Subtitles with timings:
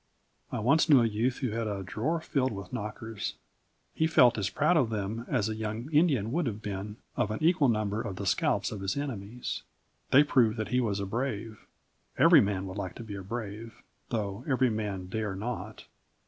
[0.51, 3.35] I once knew a youth who had a drawer filled with knockers.
[3.93, 7.37] He felt as proud of them as a young Indian would have been of an
[7.43, 9.61] equal number of the scalps of his enemies.
[10.09, 11.67] They proved that he was a brave.
[12.17, 13.75] Every man would like to be a brave,
[14.09, 15.85] though every man dare not.